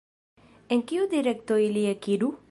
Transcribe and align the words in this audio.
En 0.75 0.81
kiu 0.91 1.05
direkto 1.11 1.59
ili 1.67 1.85
ekiru? 1.91 2.31